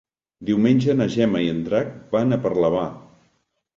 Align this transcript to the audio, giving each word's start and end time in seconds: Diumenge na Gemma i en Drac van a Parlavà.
Diumenge 0.49 0.95
na 1.01 1.07
Gemma 1.15 1.43
i 1.47 1.51
en 1.55 1.61
Drac 1.67 1.93
van 2.17 2.33
a 2.39 2.43
Parlavà. 2.47 2.87